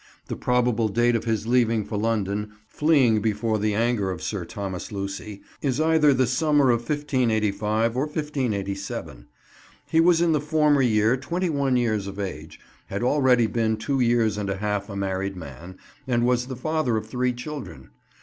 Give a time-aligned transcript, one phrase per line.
[0.29, 4.91] The probable date of his leaving for London, fleeing before the anger of Sir Thomas
[4.91, 9.27] Lucy, is either the summer of 1585 or 1587.
[9.87, 13.99] He was in the former year twenty one years of age, had already been two
[13.99, 15.77] years and a half a married man,
[16.07, 17.91] and was the father of three children.